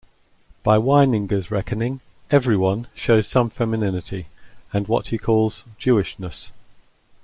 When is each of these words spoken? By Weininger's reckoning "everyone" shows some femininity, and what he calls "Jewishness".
By 0.63 0.79
Weininger's 0.79 1.51
reckoning 1.51 1.99
"everyone" 2.31 2.87
shows 2.95 3.27
some 3.27 3.51
femininity, 3.51 4.25
and 4.73 4.87
what 4.87 5.09
he 5.09 5.19
calls 5.19 5.63
"Jewishness". 5.79 6.51